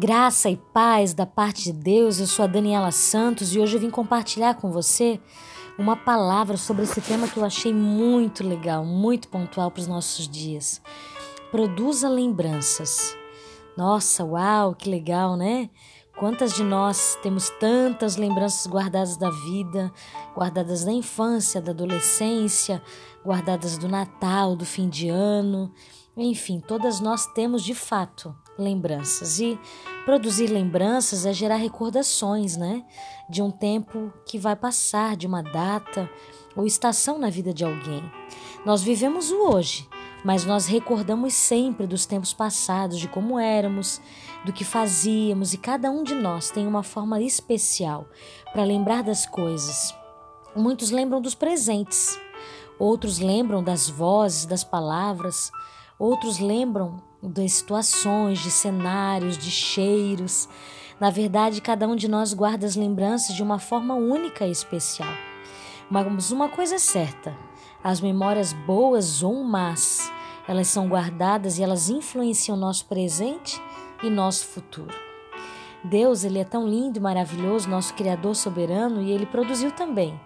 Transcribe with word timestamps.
Graça 0.00 0.48
e 0.48 0.56
paz 0.56 1.12
da 1.12 1.26
parte 1.26 1.64
de 1.64 1.72
Deus, 1.72 2.20
eu 2.20 2.28
sou 2.28 2.44
a 2.44 2.46
Daniela 2.46 2.92
Santos 2.92 3.52
e 3.52 3.58
hoje 3.58 3.74
eu 3.76 3.80
vim 3.80 3.90
compartilhar 3.90 4.54
com 4.54 4.70
você 4.70 5.20
uma 5.76 5.96
palavra 5.96 6.56
sobre 6.56 6.84
esse 6.84 7.00
tema 7.00 7.26
que 7.26 7.36
eu 7.36 7.44
achei 7.44 7.74
muito 7.74 8.46
legal, 8.46 8.84
muito 8.84 9.26
pontual 9.26 9.72
para 9.72 9.80
os 9.80 9.88
nossos 9.88 10.28
dias. 10.28 10.80
Produza 11.50 12.08
lembranças. 12.08 13.16
Nossa, 13.76 14.24
uau, 14.24 14.72
que 14.72 14.88
legal, 14.88 15.36
né? 15.36 15.68
Quantas 16.16 16.54
de 16.54 16.62
nós 16.62 17.18
temos 17.20 17.50
tantas 17.58 18.14
lembranças 18.14 18.68
guardadas 18.68 19.16
da 19.16 19.30
vida, 19.30 19.92
guardadas 20.32 20.84
da 20.84 20.92
infância, 20.92 21.60
da 21.60 21.72
adolescência, 21.72 22.80
guardadas 23.24 23.76
do 23.76 23.88
Natal, 23.88 24.54
do 24.54 24.64
fim 24.64 24.88
de 24.88 25.08
ano. 25.08 25.72
Enfim, 26.16 26.60
todas 26.60 27.00
nós 27.00 27.26
temos 27.26 27.64
de 27.64 27.74
fato 27.74 28.32
lembranças. 28.58 29.38
E 29.38 29.58
produzir 30.04 30.48
lembranças 30.48 31.24
é 31.24 31.32
gerar 31.32 31.56
recordações, 31.56 32.56
né? 32.56 32.84
De 33.30 33.40
um 33.40 33.50
tempo 33.50 34.12
que 34.26 34.38
vai 34.38 34.56
passar, 34.56 35.16
de 35.16 35.26
uma 35.26 35.42
data 35.42 36.10
ou 36.56 36.66
estação 36.66 37.18
na 37.18 37.30
vida 37.30 37.54
de 37.54 37.64
alguém. 37.64 38.02
Nós 38.66 38.82
vivemos 38.82 39.30
o 39.30 39.52
hoje, 39.52 39.88
mas 40.24 40.44
nós 40.44 40.66
recordamos 40.66 41.34
sempre 41.34 41.86
dos 41.86 42.04
tempos 42.04 42.34
passados, 42.34 42.98
de 42.98 43.06
como 43.06 43.38
éramos, 43.38 44.00
do 44.44 44.52
que 44.52 44.64
fazíamos, 44.64 45.54
e 45.54 45.58
cada 45.58 45.90
um 45.90 46.02
de 46.02 46.14
nós 46.14 46.50
tem 46.50 46.66
uma 46.66 46.82
forma 46.82 47.20
especial 47.20 48.06
para 48.52 48.64
lembrar 48.64 49.02
das 49.02 49.24
coisas. 49.24 49.94
Muitos 50.56 50.90
lembram 50.90 51.20
dos 51.20 51.34
presentes, 51.34 52.18
outros 52.78 53.18
lembram 53.18 53.62
das 53.62 53.88
vozes, 53.88 54.44
das 54.44 54.64
palavras, 54.64 55.52
outros 55.98 56.38
lembram 56.38 57.00
de 57.22 57.48
situações, 57.48 58.38
de 58.38 58.50
cenários, 58.50 59.36
de 59.36 59.50
cheiros. 59.50 60.48
Na 61.00 61.10
verdade, 61.10 61.60
cada 61.60 61.86
um 61.86 61.96
de 61.96 62.08
nós 62.08 62.32
guarda 62.32 62.66
as 62.66 62.76
lembranças 62.76 63.34
de 63.34 63.42
uma 63.42 63.58
forma 63.58 63.94
única 63.94 64.46
e 64.46 64.50
especial. 64.50 65.12
Mas 65.90 66.30
uma 66.30 66.48
coisa 66.48 66.76
é 66.76 66.78
certa: 66.78 67.36
as 67.82 68.00
memórias 68.00 68.52
boas 68.52 69.22
ou 69.22 69.42
más, 69.42 70.12
elas 70.46 70.68
são 70.68 70.88
guardadas 70.88 71.58
e 71.58 71.62
elas 71.62 71.88
influenciam 71.88 72.56
nosso 72.56 72.86
presente 72.86 73.60
e 74.02 74.10
nosso 74.10 74.46
futuro. 74.46 74.94
Deus, 75.84 76.24
ele 76.24 76.38
é 76.38 76.44
tão 76.44 76.66
lindo 76.66 76.98
e 76.98 77.00
maravilhoso, 77.02 77.68
nosso 77.68 77.94
criador 77.94 78.34
soberano, 78.34 79.00
e 79.00 79.10
ele 79.12 79.26
produziu 79.26 79.70
também 79.70 80.18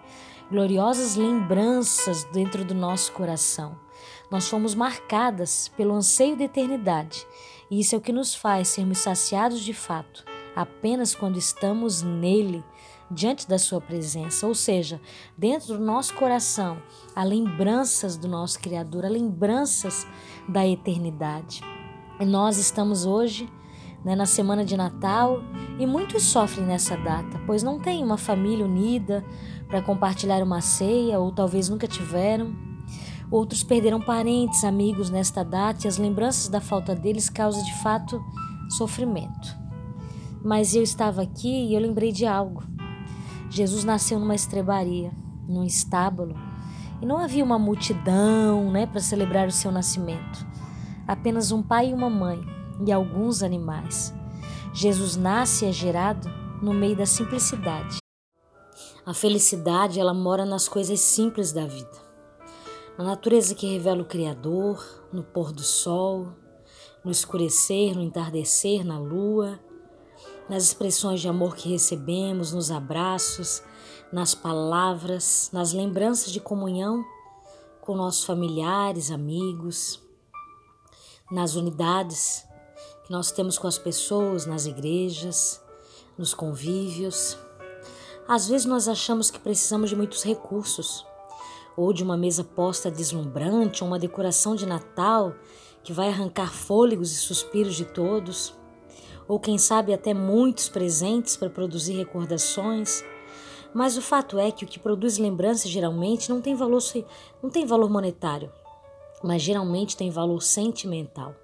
gloriosas 0.49 1.15
lembranças 1.15 2.23
dentro 2.25 2.63
do 2.65 2.75
nosso 2.75 3.11
coração. 3.11 3.82
Nós 4.29 4.47
fomos 4.47 4.75
marcadas 4.75 5.69
pelo 5.77 5.93
anseio 5.93 6.35
da 6.35 6.45
eternidade, 6.45 7.25
e 7.69 7.79
isso 7.79 7.95
é 7.95 7.97
o 7.97 8.01
que 8.01 8.11
nos 8.11 8.35
faz 8.35 8.69
sermos 8.69 8.99
saciados 8.99 9.61
de 9.61 9.73
fato, 9.73 10.23
apenas 10.55 11.15
quando 11.15 11.37
estamos 11.37 12.01
nele, 12.01 12.63
diante 13.09 13.47
da 13.47 13.59
sua 13.59 13.79
presença, 13.79 14.47
ou 14.47 14.55
seja, 14.55 14.99
dentro 15.37 15.77
do 15.77 15.83
nosso 15.83 16.13
coração, 16.15 16.81
há 17.15 17.23
lembranças 17.23 18.17
do 18.17 18.27
nosso 18.27 18.59
Criador, 18.59 19.05
há 19.05 19.09
lembranças 19.09 20.07
da 20.47 20.67
eternidade. 20.67 21.61
E 22.19 22.25
nós 22.25 22.57
estamos 22.57 23.05
hoje 23.05 23.49
né, 24.03 24.15
na 24.15 24.25
semana 24.25 24.65
de 24.65 24.75
Natal 24.75 25.41
e 25.79 25.85
muitos 25.85 26.23
sofrem 26.23 26.65
nessa 26.65 26.97
data, 26.97 27.41
pois 27.45 27.63
não 27.63 27.79
têm 27.79 28.03
uma 28.03 28.17
família 28.17 28.65
unida 28.65 29.23
para 29.67 29.81
compartilhar 29.81 30.43
uma 30.43 30.61
ceia 30.61 31.19
ou 31.19 31.31
talvez 31.31 31.69
nunca 31.69 31.87
tiveram. 31.87 32.72
Outros 33.33 33.63
perderam 33.63 33.99
parentes, 33.99 34.63
amigos 34.63 35.09
nesta 35.09 35.43
data 35.43 35.85
e 35.85 35.87
as 35.87 35.97
lembranças 35.97 36.49
da 36.49 36.61
falta 36.61 36.93
deles 36.93 37.31
causam 37.31 37.63
de 37.63 37.73
fato 37.81 38.23
sofrimento. 38.69 39.57
Mas 40.45 40.75
eu 40.75 40.83
estava 40.83 41.23
aqui 41.23 41.49
e 41.49 41.73
eu 41.73 41.81
lembrei 41.81 42.11
de 42.11 42.27
algo. 42.27 42.63
Jesus 43.49 43.83
nasceu 43.83 44.19
numa 44.19 44.35
estrebaria, 44.35 45.11
num 45.47 45.63
estábulo, 45.63 46.35
e 47.01 47.07
não 47.07 47.17
havia 47.17 47.43
uma 47.43 47.57
multidão 47.57 48.69
né, 48.69 48.85
para 48.85 49.01
celebrar 49.01 49.47
o 49.47 49.51
seu 49.51 49.71
nascimento. 49.71 50.45
Apenas 51.07 51.51
um 51.51 51.63
pai 51.63 51.89
e 51.89 51.93
uma 51.95 52.11
mãe 52.11 52.39
e 52.85 52.91
alguns 52.91 53.41
animais. 53.41 54.13
Jesus 54.75 55.17
nasce 55.17 55.65
e 55.65 55.69
é 55.69 55.71
gerado 55.71 56.29
no 56.61 56.71
meio 56.71 56.95
da 56.95 57.07
simplicidade. 57.07 57.97
A 59.03 59.11
felicidade, 59.11 59.99
ela 59.99 60.13
mora 60.13 60.45
nas 60.45 60.67
coisas 60.67 60.99
simples 60.99 61.51
da 61.51 61.65
vida 61.65 62.02
na 62.97 63.03
natureza 63.03 63.55
que 63.55 63.65
revela 63.65 64.01
o 64.01 64.05
Criador, 64.05 65.07
no 65.11 65.23
pôr 65.23 65.51
do 65.51 65.63
sol, 65.63 66.27
no 67.03 67.11
escurecer, 67.11 67.95
no 67.95 68.01
entardecer, 68.01 68.85
na 68.85 68.99
lua, 68.99 69.59
nas 70.47 70.63
expressões 70.63 71.19
de 71.19 71.27
amor 71.27 71.55
que 71.55 71.69
recebemos, 71.69 72.53
nos 72.53 72.69
abraços, 72.69 73.63
nas 74.11 74.35
palavras, 74.35 75.49
nas 75.51 75.73
lembranças 75.73 76.31
de 76.31 76.39
comunhão 76.39 77.03
com 77.81 77.95
nossos 77.95 78.23
familiares, 78.23 79.11
amigos, 79.11 79.99
nas 81.31 81.55
unidades 81.55 82.45
que 83.03 83.11
nós 83.11 83.31
temos 83.31 83.57
com 83.57 83.67
as 83.67 83.77
pessoas, 83.77 84.45
nas 84.45 84.65
igrejas, 84.65 85.59
nos 86.17 86.33
convívios. 86.33 87.37
Às 88.27 88.47
vezes 88.47 88.65
nós 88.65 88.87
achamos 88.87 89.31
que 89.31 89.39
precisamos 89.39 89.89
de 89.89 89.95
muitos 89.95 90.23
recursos 90.23 91.05
ou 91.75 91.91
de 91.91 92.03
uma 92.03 92.17
mesa 92.17 92.43
posta 92.43 92.91
deslumbrante, 92.91 93.83
ou 93.83 93.87
uma 93.89 93.99
decoração 93.99 94.55
de 94.55 94.65
Natal 94.65 95.33
que 95.83 95.91
vai 95.91 96.07
arrancar 96.07 96.53
fôlegos 96.53 97.11
e 97.11 97.15
suspiros 97.15 97.75
de 97.75 97.85
todos, 97.85 98.55
ou 99.27 99.39
quem 99.39 99.57
sabe 99.57 99.93
até 99.93 100.13
muitos 100.13 100.69
presentes 100.69 101.35
para 101.35 101.49
produzir 101.49 101.93
recordações. 101.93 103.03
Mas 103.73 103.97
o 103.97 104.01
fato 104.01 104.37
é 104.37 104.51
que 104.51 104.63
o 104.63 104.67
que 104.67 104.79
produz 104.79 105.17
lembranças 105.17 105.69
geralmente 105.69 106.29
não 106.29 106.39
tem 106.41 106.55
valor, 106.55 106.81
não 107.41 107.49
tem 107.49 107.65
valor 107.65 107.89
monetário, 107.89 108.51
mas 109.23 109.41
geralmente 109.41 109.97
tem 109.97 110.11
valor 110.11 110.41
sentimental. 110.41 111.35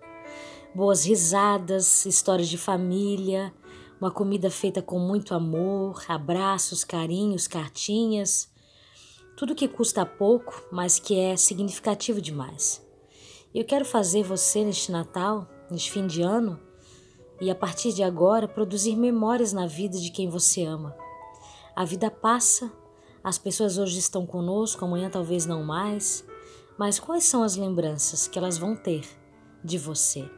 Boas 0.73 1.05
risadas, 1.05 2.05
histórias 2.05 2.47
de 2.47 2.57
família, 2.57 3.51
uma 3.99 4.11
comida 4.11 4.49
feita 4.49 4.81
com 4.81 4.99
muito 4.99 5.33
amor, 5.33 6.03
abraços, 6.07 6.83
carinhos, 6.83 7.47
cartinhas, 7.47 8.47
tudo 9.39 9.55
que 9.55 9.69
custa 9.69 10.05
pouco, 10.05 10.61
mas 10.69 10.99
que 10.99 11.17
é 11.17 11.37
significativo 11.37 12.19
demais. 12.19 12.85
Eu 13.55 13.63
quero 13.63 13.85
fazer 13.85 14.21
você 14.21 14.65
neste 14.65 14.91
Natal, 14.91 15.47
neste 15.71 15.89
fim 15.93 16.05
de 16.05 16.21
ano, 16.21 16.59
e 17.39 17.49
a 17.49 17.55
partir 17.55 17.93
de 17.93 18.03
agora 18.03 18.49
produzir 18.49 18.97
memórias 18.97 19.53
na 19.53 19.65
vida 19.65 19.97
de 19.97 20.11
quem 20.11 20.29
você 20.29 20.65
ama. 20.65 20.93
A 21.73 21.85
vida 21.85 22.11
passa, 22.11 22.69
as 23.23 23.37
pessoas 23.37 23.77
hoje 23.77 23.97
estão 23.97 24.25
conosco, 24.25 24.83
amanhã 24.83 25.09
talvez 25.09 25.45
não 25.45 25.63
mais, 25.63 26.25
mas 26.77 26.99
quais 26.99 27.23
são 27.23 27.41
as 27.41 27.55
lembranças 27.55 28.27
que 28.27 28.37
elas 28.37 28.57
vão 28.57 28.75
ter 28.75 29.07
de 29.63 29.77
você? 29.77 30.29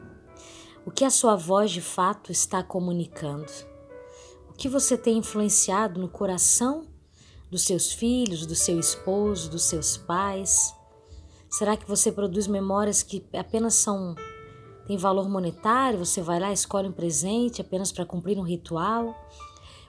O 0.86 0.92
que 0.92 1.04
a 1.04 1.10
sua 1.10 1.36
voz 1.36 1.72
de 1.72 1.82
fato 1.82 2.32
está 2.32 2.62
comunicando? 2.62 3.52
O 4.48 4.54
que 4.54 4.70
você 4.70 4.96
tem 4.96 5.18
influenciado 5.18 6.00
no 6.00 6.08
coração 6.08 6.91
dos 7.52 7.64
seus 7.64 7.92
filhos, 7.92 8.46
do 8.46 8.56
seu 8.56 8.80
esposo, 8.80 9.52
dos 9.52 9.64
seus 9.64 9.98
pais? 9.98 10.74
Será 11.50 11.76
que 11.76 11.86
você 11.86 12.10
produz 12.10 12.48
memórias 12.48 13.04
que 13.04 13.28
apenas 13.34 13.76
são 13.76 14.16
têm 14.88 14.96
valor 14.96 15.30
monetário? 15.30 16.00
Você 16.00 16.22
vai 16.22 16.40
lá, 16.40 16.54
escolhe 16.54 16.88
um 16.88 16.94
presente 16.94 17.60
apenas 17.60 17.92
para 17.92 18.06
cumprir 18.06 18.38
um 18.38 18.42
ritual? 18.42 19.14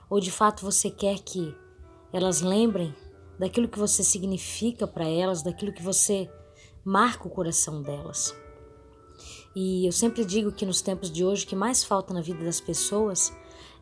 Ou 0.09 0.19
de 0.19 0.29
fato 0.29 0.65
você 0.65 0.91
quer 0.91 1.19
que 1.19 1.55
elas 2.11 2.41
lembrem 2.41 2.93
daquilo 3.39 3.69
que 3.69 3.79
você 3.79 4.03
significa 4.03 4.85
para 4.85 5.07
elas, 5.07 5.41
daquilo 5.41 5.73
que 5.73 5.81
você 5.81 6.29
marca 6.83 7.27
o 7.27 7.31
coração 7.31 7.81
delas? 7.81 8.35
E 9.55 9.85
eu 9.85 9.91
sempre 9.93 10.25
digo 10.25 10.51
que 10.51 10.65
nos 10.65 10.81
tempos 10.81 11.09
de 11.09 11.23
hoje 11.23 11.45
o 11.45 11.47
que 11.47 11.55
mais 11.55 11.81
falta 11.81 12.13
na 12.13 12.21
vida 12.21 12.43
das 12.43 12.59
pessoas 12.59 13.31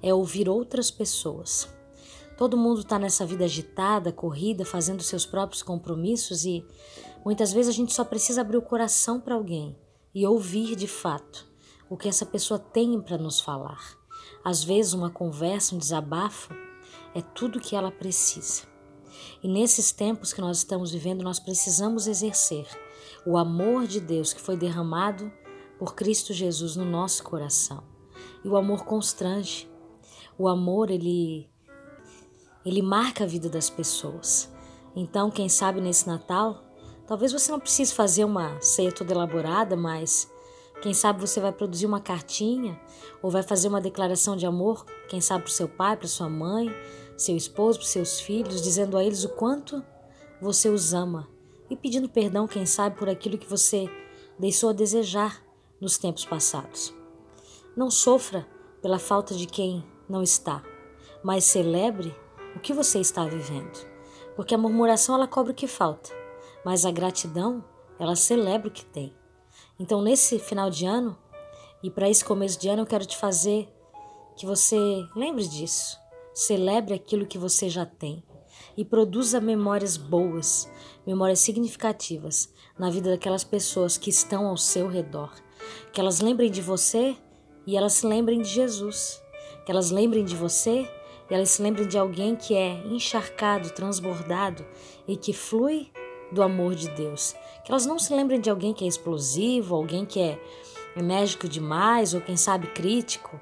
é 0.03 0.13
ouvir 0.13 0.47
outras 0.47 0.91
pessoas. 0.91 1.67
Todo 2.41 2.57
mundo 2.57 2.81
está 2.81 2.97
nessa 2.97 3.23
vida 3.23 3.45
agitada, 3.45 4.11
corrida, 4.11 4.65
fazendo 4.65 5.03
seus 5.03 5.27
próprios 5.27 5.61
compromissos 5.61 6.43
e 6.43 6.65
muitas 7.23 7.53
vezes 7.53 7.69
a 7.69 7.77
gente 7.77 7.93
só 7.93 8.03
precisa 8.03 8.41
abrir 8.41 8.57
o 8.57 8.63
coração 8.63 9.21
para 9.21 9.35
alguém 9.35 9.77
e 10.11 10.25
ouvir 10.25 10.75
de 10.75 10.87
fato 10.87 11.47
o 11.87 11.95
que 11.95 12.09
essa 12.09 12.25
pessoa 12.25 12.59
tem 12.59 12.99
para 12.99 13.15
nos 13.15 13.39
falar. 13.39 13.95
Às 14.43 14.63
vezes, 14.63 14.93
uma 14.93 15.11
conversa, 15.11 15.75
um 15.75 15.77
desabafo 15.77 16.51
é 17.13 17.21
tudo 17.21 17.59
que 17.59 17.75
ela 17.75 17.91
precisa. 17.91 18.63
E 19.43 19.47
nesses 19.47 19.91
tempos 19.91 20.33
que 20.33 20.41
nós 20.41 20.57
estamos 20.57 20.91
vivendo, 20.91 21.21
nós 21.21 21.39
precisamos 21.39 22.07
exercer 22.07 22.65
o 23.23 23.37
amor 23.37 23.85
de 23.85 23.99
Deus 23.99 24.33
que 24.33 24.41
foi 24.41 24.57
derramado 24.57 25.31
por 25.77 25.93
Cristo 25.93 26.33
Jesus 26.33 26.75
no 26.75 26.85
nosso 26.85 27.23
coração. 27.23 27.83
E 28.43 28.47
o 28.47 28.57
amor 28.57 28.83
constrange. 28.83 29.69
O 30.39 30.47
amor, 30.47 30.89
ele 30.89 31.50
ele 32.65 32.81
marca 32.81 33.23
a 33.23 33.27
vida 33.27 33.49
das 33.49 33.69
pessoas. 33.69 34.51
Então, 34.95 35.31
quem 35.31 35.47
sabe 35.49 35.79
nesse 35.81 36.07
Natal, 36.07 36.63
talvez 37.07 37.31
você 37.31 37.51
não 37.51 37.59
precise 37.59 37.93
fazer 37.93 38.25
uma 38.25 38.59
ceia 38.61 38.91
toda 38.91 39.13
elaborada, 39.13 39.75
mas 39.75 40.29
Quem 40.81 40.95
sabe 40.95 41.21
você 41.21 41.39
vai 41.39 41.51
produzir 41.51 41.85
uma 41.85 42.01
cartinha 42.01 42.79
ou 43.21 43.29
vai 43.29 43.43
fazer 43.43 43.67
uma 43.67 43.79
declaração 43.79 44.35
de 44.35 44.47
amor, 44.47 44.83
quem 45.07 45.21
sabe 45.21 45.43
para 45.43 45.53
seu 45.53 45.69
pai, 45.69 45.95
para 45.95 46.07
sua 46.07 46.27
mãe, 46.27 46.75
seu 47.15 47.37
esposo, 47.37 47.77
para 47.77 47.87
seus 47.87 48.19
filhos, 48.19 48.63
dizendo 48.63 48.97
a 48.97 49.03
eles 49.03 49.23
o 49.23 49.29
quanto 49.29 49.83
você 50.41 50.69
os 50.69 50.91
ama 50.91 51.29
e 51.69 51.75
pedindo 51.75 52.09
perdão, 52.09 52.47
quem 52.47 52.65
sabe, 52.65 52.97
por 52.97 53.07
aquilo 53.07 53.37
que 53.37 53.47
você 53.47 53.87
deixou 54.39 54.71
a 54.71 54.73
desejar 54.73 55.43
nos 55.79 55.99
tempos 55.99 56.25
passados. 56.25 56.91
Não 57.77 57.91
sofra 57.91 58.45
pela 58.81 58.97
falta 58.97 59.35
de 59.35 59.45
quem 59.45 59.85
não 60.09 60.23
está, 60.23 60.63
mas 61.23 61.43
celebre 61.43 62.13
o 62.55 62.59
que 62.59 62.73
você 62.73 62.99
está 62.99 63.25
vivendo, 63.25 63.87
porque 64.35 64.55
a 64.55 64.57
murmuração 64.57 65.15
ela 65.15 65.27
cobra 65.27 65.51
o 65.51 65.55
que 65.55 65.67
falta, 65.67 66.09
mas 66.65 66.85
a 66.85 66.91
gratidão 66.91 67.63
ela 67.99 68.15
celebra 68.15 68.67
o 68.67 68.71
que 68.71 68.85
tem. 68.85 69.13
Então, 69.79 70.01
nesse 70.01 70.39
final 70.39 70.69
de 70.69 70.85
ano 70.85 71.17
e 71.83 71.89
para 71.89 72.09
esse 72.09 72.23
começo 72.23 72.59
de 72.59 72.69
ano, 72.69 72.83
eu 72.83 72.87
quero 72.87 73.05
te 73.05 73.17
fazer 73.17 73.67
que 74.35 74.45
você 74.45 74.77
lembre 75.15 75.47
disso. 75.47 75.99
Celebre 76.33 76.93
aquilo 76.93 77.25
que 77.25 77.37
você 77.37 77.69
já 77.69 77.85
tem 77.85 78.23
e 78.77 78.85
produza 78.85 79.41
memórias 79.41 79.97
boas, 79.97 80.69
memórias 81.05 81.39
significativas 81.39 82.53
na 82.77 82.89
vida 82.89 83.11
daquelas 83.11 83.43
pessoas 83.43 83.97
que 83.97 84.09
estão 84.09 84.47
ao 84.47 84.57
seu 84.57 84.87
redor. 84.87 85.33
Que 85.91 85.99
elas 85.99 86.21
lembrem 86.21 86.49
de 86.49 86.61
você 86.61 87.15
e 87.65 87.75
elas 87.75 87.93
se 87.93 88.07
lembrem 88.07 88.41
de 88.41 88.49
Jesus. 88.49 89.21
Que 89.65 89.71
elas 89.71 89.91
lembrem 89.91 90.23
de 90.23 90.35
você 90.35 90.89
elas 91.33 91.49
se 91.51 91.61
lembrem 91.61 91.87
de 91.87 91.97
alguém 91.97 92.35
que 92.35 92.53
é 92.53 92.85
encharcado, 92.87 93.69
transbordado 93.71 94.65
e 95.07 95.15
que 95.15 95.31
flui 95.31 95.89
do 96.31 96.41
amor 96.41 96.75
de 96.75 96.89
Deus. 96.89 97.35
Que 97.63 97.71
elas 97.71 97.85
não 97.85 97.97
se 97.97 98.13
lembrem 98.13 98.39
de 98.39 98.49
alguém 98.49 98.73
que 98.73 98.83
é 98.83 98.87
explosivo, 98.87 99.75
alguém 99.75 100.05
que 100.05 100.19
é 100.19 100.41
enérgico 100.95 101.47
demais 101.47 102.13
ou 102.13 102.21
quem 102.21 102.35
sabe 102.35 102.67
crítico, 102.67 103.39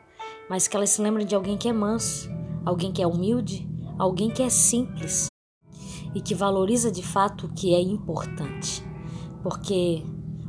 mas 0.50 0.68
que 0.68 0.75
elas 0.75 0.91
se 0.91 1.01
lembrem 1.01 1.25
de 1.25 1.36
alguém 1.36 1.57
que 1.57 1.68
é 1.68 1.74
manso, 1.74 2.30
alguém 2.65 2.91
que 2.91 3.01
é 3.01 3.07
humilde, 3.07 3.68
alguém 3.97 4.30
que 4.30 4.44
é 4.44 4.50
simples 4.50 5.27
e 6.13 6.21
que 6.21 6.35
valoriza 6.35 6.92
de 6.92 7.03
fato 7.03 7.47
o 7.47 7.53
que 7.53 7.74
é 7.74 7.81
importante. 7.81 8.83
Porque 9.42 10.03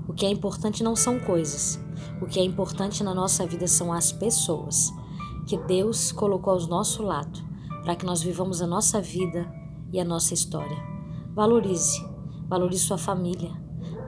o 0.08 0.12
que 0.12 0.26
é 0.26 0.30
importante 0.30 0.82
não 0.82 0.96
são 0.96 1.18
coisas, 1.20 1.78
o 2.20 2.26
que 2.26 2.40
é 2.40 2.42
importante 2.42 3.04
na 3.04 3.14
nossa 3.14 3.46
vida 3.46 3.66
são 3.66 3.92
as 3.92 4.10
pessoas 4.10 4.92
que 5.50 5.58
Deus 5.58 6.12
colocou 6.12 6.52
ao 6.52 6.66
nosso 6.68 7.02
lado 7.02 7.40
para 7.82 7.96
que 7.96 8.06
nós 8.06 8.22
vivamos 8.22 8.62
a 8.62 8.66
nossa 8.66 9.00
vida 9.00 9.52
e 9.92 9.98
a 9.98 10.04
nossa 10.04 10.32
história. 10.32 10.76
Valorize 11.34 12.10
Valorize 12.50 12.82
sua 12.82 12.98
família, 12.98 13.52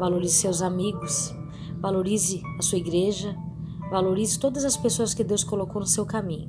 valorize 0.01 0.35
seus 0.35 0.63
amigos, 0.63 1.33
valorize 1.81 2.43
a 2.59 2.63
sua 2.63 2.79
igreja, 2.79 3.37
valorize 3.89 4.37
todas 4.37 4.65
as 4.65 4.77
pessoas 4.77 5.15
que 5.15 5.23
Deus 5.23 5.45
colocou 5.45 5.81
no 5.81 5.87
seu 5.87 6.05
caminho, 6.05 6.49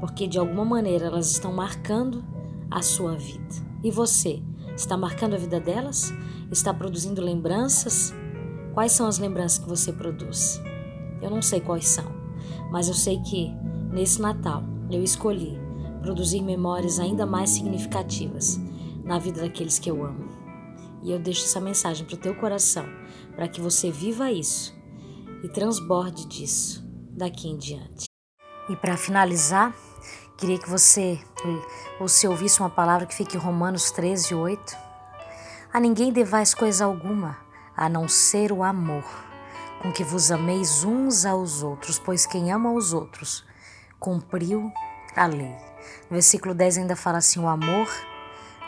porque 0.00 0.26
de 0.26 0.38
alguma 0.38 0.64
maneira 0.64 1.08
elas 1.08 1.30
estão 1.30 1.52
marcando 1.52 2.24
a 2.70 2.80
sua 2.80 3.14
vida. 3.14 3.54
E 3.84 3.90
você, 3.90 4.42
está 4.74 4.96
marcando 4.96 5.34
a 5.34 5.36
vida 5.36 5.60
delas? 5.60 6.10
Está 6.50 6.72
produzindo 6.72 7.20
lembranças? 7.20 8.14
Quais 8.72 8.92
são 8.92 9.06
as 9.06 9.18
lembranças 9.18 9.58
que 9.58 9.68
você 9.68 9.92
produz? 9.92 10.58
Eu 11.20 11.28
não 11.28 11.42
sei 11.42 11.60
quais 11.60 11.86
são, 11.86 12.10
mas 12.72 12.88
eu 12.88 12.94
sei 12.94 13.20
que 13.20 13.54
nesse 13.96 14.20
Natal 14.20 14.62
eu 14.90 15.02
escolhi 15.02 15.58
produzir 16.02 16.42
memórias 16.42 17.00
ainda 17.00 17.24
mais 17.24 17.48
significativas 17.48 18.60
na 19.02 19.18
vida 19.18 19.40
daqueles 19.40 19.78
que 19.78 19.90
eu 19.90 20.04
amo. 20.04 20.28
E 21.02 21.10
eu 21.10 21.18
deixo 21.18 21.46
essa 21.46 21.60
mensagem 21.60 22.04
para 22.04 22.14
o 22.14 22.18
teu 22.18 22.34
coração, 22.34 22.84
para 23.34 23.48
que 23.48 23.58
você 23.58 23.90
viva 23.90 24.30
isso 24.30 24.76
e 25.42 25.48
transborde 25.48 26.26
disso 26.26 26.86
daqui 27.10 27.48
em 27.48 27.56
diante. 27.56 28.04
E 28.68 28.76
para 28.76 28.98
finalizar, 28.98 29.74
queria 30.36 30.58
que 30.58 30.68
você 30.68 31.18
ou 31.98 32.06
se 32.06 32.28
ouvisse 32.28 32.60
uma 32.60 32.68
palavra 32.68 33.06
que 33.06 33.14
fique 33.14 33.34
em 33.34 33.40
Romanos 33.40 33.90
13, 33.92 34.34
8. 34.34 34.76
A 35.72 35.80
ninguém 35.80 36.12
devais 36.12 36.52
coisa 36.52 36.84
alguma, 36.84 37.38
a 37.74 37.88
não 37.88 38.06
ser 38.08 38.52
o 38.52 38.62
amor, 38.62 39.04
com 39.80 39.90
que 39.90 40.04
vos 40.04 40.30
ameis 40.30 40.84
uns 40.84 41.24
aos 41.24 41.62
outros, 41.62 41.98
pois 41.98 42.26
quem 42.26 42.52
ama 42.52 42.68
aos 42.68 42.92
outros 42.92 43.46
cumpriu 43.98 44.72
a 45.14 45.26
lei. 45.26 45.54
No 46.10 46.12
versículo 46.12 46.54
10 46.54 46.78
ainda 46.78 46.96
fala 46.96 47.18
assim: 47.18 47.40
o 47.40 47.48
amor 47.48 47.88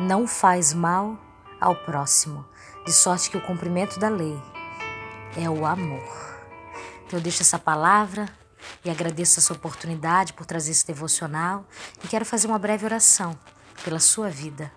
não 0.01 0.27
faz 0.27 0.73
mal 0.73 1.19
ao 1.61 1.75
próximo, 1.75 2.45
de 2.85 2.93
sorte 2.93 3.31
que 3.31 3.37
o 3.37 3.47
cumprimento 3.47 3.99
da 3.99 4.09
lei 4.09 4.41
é 5.37 5.49
o 5.49 5.67
amor. 5.67 6.39
Então 7.07 7.19
eu 7.19 7.23
deixo 7.23 7.43
essa 7.43 7.59
palavra 7.59 8.29
e 8.85 8.91
agradeço 8.91 9.41
essa 9.41 9.53
oportunidade 9.53 10.33
por 10.33 10.47
trazer 10.47 10.73
esse 10.73 10.87
devocional 10.87 11.65
e 12.03 12.09
quero 12.09 12.25
fazer 12.25 12.47
uma 12.47 12.59
breve 12.59 12.85
oração 12.85 13.39
pela 13.85 13.99
sua 13.99 14.29
vida 14.29 14.73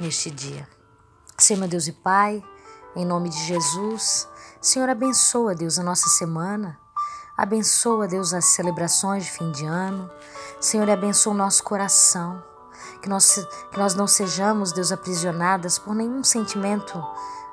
neste 0.00 0.30
dia. 0.30 0.68
Senhor 1.38 1.60
meu 1.60 1.68
Deus 1.68 1.86
e 1.86 1.92
Pai, 1.92 2.42
em 2.94 3.04
nome 3.04 3.28
de 3.28 3.38
Jesus, 3.44 4.28
Senhor 4.60 4.88
abençoa 4.88 5.54
Deus 5.54 5.78
a 5.78 5.82
nossa 5.82 6.08
semana, 6.08 6.78
abençoa 7.36 8.08
Deus 8.08 8.32
as 8.32 8.46
celebrações 8.46 9.24
de 9.24 9.30
fim 9.30 9.50
de 9.50 9.64
ano, 9.64 10.10
Senhor 10.60 10.88
abençoa 10.88 11.34
o 11.34 11.36
nosso 11.36 11.62
coração. 11.62 12.42
Que 13.02 13.08
nós, 13.08 13.46
que 13.70 13.78
nós 13.78 13.94
não 13.94 14.06
sejamos, 14.06 14.72
Deus, 14.72 14.90
aprisionadas 14.90 15.78
por 15.78 15.94
nenhum 15.94 16.24
sentimento 16.24 16.98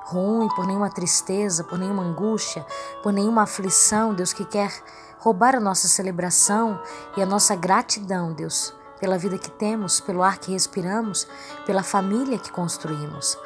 ruim, 0.05 0.47
por 0.55 0.65
nenhuma 0.65 0.89
tristeza, 0.89 1.63
por 1.63 1.77
nenhuma 1.77 2.03
angústia, 2.03 2.65
por 3.01 3.11
nenhuma 3.11 3.43
aflição, 3.43 4.13
Deus, 4.13 4.33
que 4.33 4.45
quer 4.45 4.71
roubar 5.19 5.55
a 5.55 5.59
nossa 5.59 5.87
celebração 5.87 6.81
e 7.15 7.21
a 7.21 7.25
nossa 7.25 7.55
gratidão, 7.55 8.33
Deus, 8.33 8.73
pela 8.99 9.17
vida 9.17 9.37
que 9.37 9.51
temos, 9.51 9.99
pelo 9.99 10.23
ar 10.23 10.37
que 10.37 10.51
respiramos, 10.51 11.27
pela 11.65 11.83
família 11.83 12.37
que 12.37 12.51
construímos. 12.51 13.37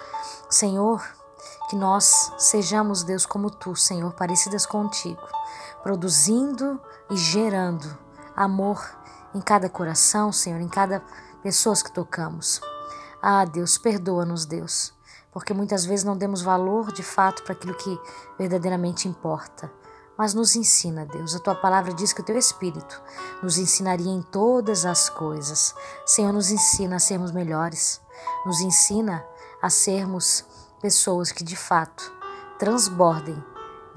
Senhor, 0.50 1.04
que 1.70 1.76
nós 1.76 2.32
sejamos, 2.38 3.04
Deus, 3.04 3.26
como 3.26 3.50
tu, 3.50 3.76
Senhor, 3.76 4.14
parecidas 4.14 4.66
contigo, 4.66 5.22
produzindo 5.88 6.82
e 7.10 7.16
gerando 7.16 7.98
amor 8.36 8.86
em 9.34 9.40
cada 9.40 9.70
coração, 9.70 10.34
Senhor, 10.34 10.60
em 10.60 10.68
cada 10.68 11.02
pessoas 11.42 11.82
que 11.82 11.90
tocamos. 11.90 12.60
Ah, 13.22 13.46
Deus, 13.46 13.78
perdoa-nos, 13.78 14.46
Deus, 14.46 14.94
porque 15.32 15.54
muitas 15.54 15.86
vezes 15.86 16.04
não 16.04 16.18
demos 16.18 16.42
valor 16.42 16.92
de 16.92 17.02
fato 17.02 17.42
para 17.44 17.54
aquilo 17.54 17.74
que 17.74 17.98
verdadeiramente 18.38 19.08
importa. 19.08 19.72
Mas 20.18 20.34
nos 20.34 20.58
ensina, 20.58 21.06
Deus. 21.06 21.34
A 21.34 21.40
tua 21.40 21.56
palavra 21.56 21.94
diz 21.94 22.12
que 22.12 22.20
o 22.20 22.26
teu 22.26 22.38
Espírito 22.38 23.02
nos 23.42 23.58
ensinaria 23.58 24.12
em 24.12 24.22
todas 24.22 24.86
as 24.86 25.10
coisas. 25.10 25.74
Senhor, 26.06 26.34
nos 26.34 26.52
ensina 26.52 26.98
a 26.98 27.00
sermos 27.00 27.32
melhores. 27.32 28.02
Nos 28.46 28.60
ensina 28.60 29.26
a 29.62 29.70
sermos 29.70 30.44
pessoas 30.82 31.32
que 31.32 31.46
de 31.46 31.56
fato 31.56 32.12
transbordem 32.60 33.42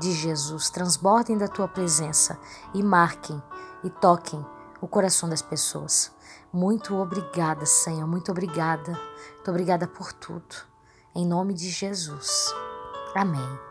de 0.00 0.12
Jesus, 0.12 0.71
transbordem 0.71 1.37
da 1.37 1.47
tua 1.47 1.69
presença 1.69 2.38
e 2.75 2.83
marquem 2.83 3.40
e 3.85 3.90
toquem 3.90 4.45
o 4.80 4.88
coração 4.88 5.28
das 5.28 5.42
pessoas. 5.42 6.11
Muito 6.52 6.97
obrigada, 6.97 7.64
Senhor, 7.66 8.07
muito 8.07 8.33
obrigada. 8.33 8.99
Muito 9.35 9.50
obrigada 9.50 9.87
por 9.87 10.12
tudo. 10.12 10.57
Em 11.14 11.26
nome 11.26 11.54
de 11.54 11.69
Jesus. 11.69 12.52
Amém. 13.14 13.69